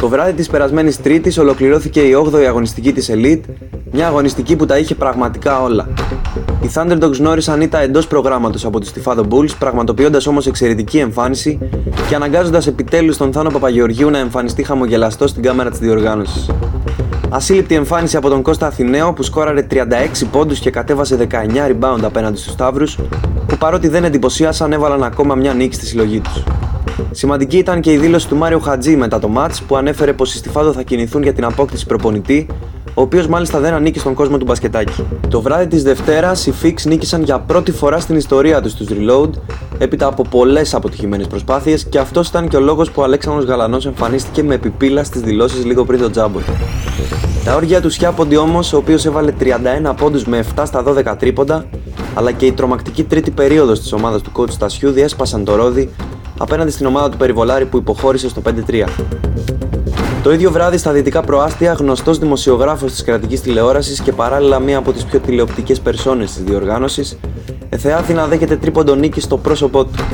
[0.00, 3.40] Το βράδυ της περασμένης Τρίτης ολοκληρώθηκε η 8η αγωνιστική της Elite,
[3.92, 5.88] μια αγωνιστική που τα είχε πραγματικά όλα.
[6.62, 11.58] Οι Thunderdogs γνώρισαν ήττα εντός προγράμματος από τους Στιφάδο Bulls, πραγματοποιώντας όμως εξαιρετική εμφάνιση
[12.08, 16.50] και αναγκάζοντας επιτέλους τον Θάνο Παπαγεωργίου να εμφανιστεί χαμογελαστό στην κάμερα της διοργάνωσης.
[17.28, 22.38] Ασύλληπτη εμφάνιση από τον Κώστα Αθηναίο που σκόραρε 36 πόντους και κατέβασε 19 rebound απέναντι
[22.38, 22.98] στους Σταύρους,
[23.46, 26.42] που παρότι δεν εντυπωσίασαν έβαλαν ακόμα μια νίκη στη συλλογή τους.
[27.10, 30.36] Σημαντική ήταν και η δήλωση του Μάριο Χατζή μετά το match που ανέφερε πως οι
[30.36, 32.46] Στιφάδο θα κινηθούν για την απόκτηση προπονητή,
[32.94, 35.04] ο οποίος μάλιστα δεν ανήκει στον κόσμο του μπασκετάκι.
[35.28, 39.30] Το βράδυ της Δευτέρας, οι Fix νίκησαν για πρώτη φορά στην ιστορία τους τους Reload,
[39.78, 43.86] έπειτα από πολλές αποτυχημένες προσπάθειες και αυτός ήταν και ο λόγος που ο Αλέξανδρος Γαλανός
[43.86, 46.38] εμφανίστηκε με επιπύλα στις δηλώσεις λίγο πριν το τζάμπο.
[47.44, 51.64] Τα όργια του Σιάποντι όμως, ο οποίος έβαλε 31 πόντους με 7 στα 12 τρίποντα,
[52.14, 55.90] αλλά και η τρομακτική τρίτη περίοδος της ομάδας του coach Στασιού διέσπασαν το ρόδι
[56.42, 58.84] απέναντι στην ομάδα του Περιβολάρη που υποχώρησε στο 5-3.
[60.22, 64.92] Το ίδιο βράδυ στα δυτικά προάστια, γνωστός δημοσιογράφος της κρατικής τηλεόρασης και παράλληλα μία από
[64.92, 67.18] τις πιο τηλεοπτικές περσόνες της διοργάνωσης,
[67.68, 70.04] εθεάθη να δέχεται τρίποντο νίκη στο πρόσωπό του.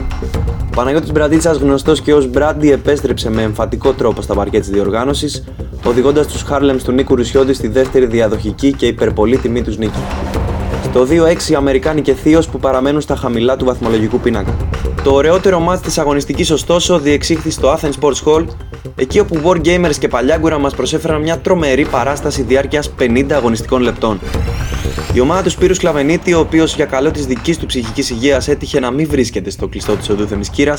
[0.67, 5.45] Ο Παναγιώτης Μπραντίτσας, γνωστός και ως Μπράντι, επέστρεψε με εμφατικό τρόπο στα παρκέ της διοργάνωσης,
[5.84, 9.98] οδηγώντας τους Χάρλεμς του Νίκου Ρουσιώτη στη δεύτερη διαδοχική και υπερπολή τιμή τους νίκη.
[10.87, 14.56] Στο 2-6 οι Αμερικάνοι και Θείος που παραμένουν στα χαμηλά του βαθμολογικού πίνακα.
[15.03, 18.45] Το ωραιότερο μάτι της αγωνιστικής, ωστόσο, διεξήχθη στο Athens Sports Hall,
[18.97, 24.20] εκεί όπου Wargamers και Παλιάγκουρα μας προσέφεραν μια τρομερή παράσταση διάρκειας 50 αγωνιστικών λεπτών.
[25.12, 28.81] Η ομάδα του Σπύρου Σκλαβενίτη, ο οποίος για καλό της δικής του ψυχικής υγείας έτυχε
[28.81, 30.75] να μην βρίσκεται στο κλειστό της οδού Θεμισκύρα,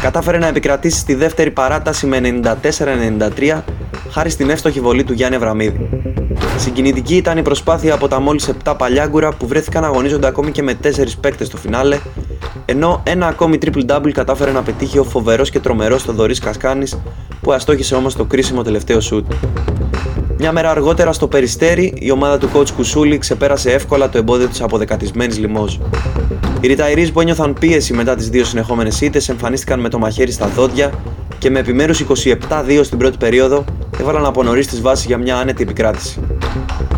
[0.00, 2.40] κατάφερε να επικρατήσει στη δεύτερη παράταση με
[3.42, 3.62] 94-93
[4.10, 5.88] χάρη στην εύστοχη βολή του Γιάννη Αβραμίδη.
[6.56, 10.62] Συγκινητική ήταν η προσπάθεια από τα μόλις 7 παλιάγκουρα που βρέθηκαν να αγωνίζονται ακόμη και
[10.62, 10.88] με 4
[11.20, 11.98] παίκτες στο φινάλε,
[12.64, 16.98] ενώ ένα ακόμη triple-double κατάφερε να πετύχει ο φοβερός και τρομερός Θοδωρής Κασκάνης
[17.40, 19.32] που αστόχησε όμως το κρίσιμο τελευταίο σουτ.
[20.38, 24.60] Μια μέρα αργότερα στο Περιστέρι, η ομάδα του coach Κουσούλη ξεπέρασε εύκολα το εμπόδιο της
[24.60, 25.74] αποδεκατισμένης λιμόζ.
[26.60, 30.48] Οι Ριταϊρεί που ένιωθαν πίεση μετά τις δύο συνεχόμενες ήττες εμφανίστηκαν με το μαχαίρι στα
[30.48, 30.92] δόντια
[31.38, 33.64] και με επιμέρους 27-2 στην πρώτη περίοδο
[34.00, 36.20] έβαλαν από νωρίς τις βάσεις για μια άνετη επικράτηση.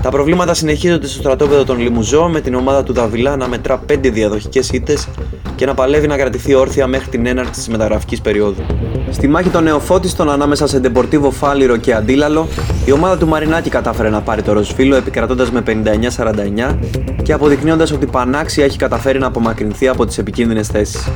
[0.02, 3.98] Τα προβλήματα συνεχίζονται στο στρατόπεδο των Λιμουζό με την ομάδα του Δαβιλά να μετρά 5
[4.12, 5.08] διαδοχικές ήττες
[5.56, 8.62] και να παλεύει να κρατηθεί όρθια μέχρι την έναρξη της μεταγραφικής περίοδου.
[9.10, 12.48] Στη μάχη των νεοφώτιστων ανάμεσα σε Ντεμπορτίβο Φάλιρο και Αντίλαλο,
[12.84, 16.76] η ομάδα του Μαρινάκη κατάφερε να πάρει το ροσφύλλο επικρατώντας με 59-49
[17.22, 21.08] και αποδεικνύοντας ότι πανάξια έχει καταφέρει να απομακρυνθεί από τις επικίνδυνες θέσεις.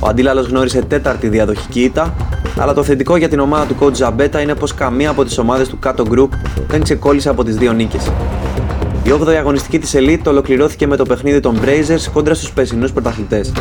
[0.00, 2.14] Ο Αντίλαλος γνώρισε τέταρτη διαδοχική ήττα,
[2.58, 5.68] αλλά το θετικό για την ομάδα του coach Ζαμπέτα είναι πως καμία από τις ομάδες
[5.68, 6.28] του κάτω group
[6.68, 8.10] δεν ξεκόλλησε από τις δύο νίκες.
[9.08, 13.52] Η 8η αγωνιστική της Elite ολοκληρώθηκε με το παιχνίδι των Brazers κόντρα στους περσινού πρωταθλητές.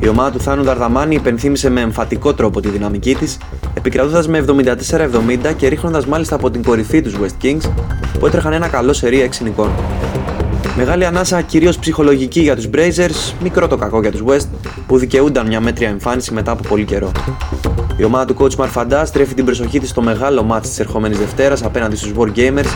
[0.00, 3.38] Η ομάδα του Θάνου Δαρδαμάνη υπενθύμησε με εμφατικό τρόπο τη δυναμική της,
[3.74, 7.70] επικρατώντας με 74-70 και ρίχνοντας μάλιστα από την κορυφή τους West Kings
[8.18, 9.70] που έτρεχαν ένα καλό σερί 6 νικών.
[10.76, 14.48] Μεγάλη ανάσα κυρίως ψυχολογική για τους Brazers, μικρό το κακό για τους West
[14.86, 17.12] που δικαιούνταν μια μέτρια εμφάνιση μετά από πολύ καιρό.
[17.98, 21.62] Η ομάδα του coach Μαρφαντά στρέφει την προσοχή της στο μεγάλο μάτς της ερχόμενης Δευτέρας
[21.62, 22.66] απέναντι στους Wargamers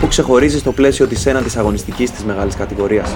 [0.00, 3.12] που ξεχωρίζει στο πλαίσιο της ένατης αγωνιστικής της μεγάλης κατηγορίας.